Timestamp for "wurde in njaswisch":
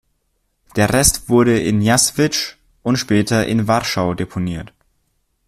1.29-2.57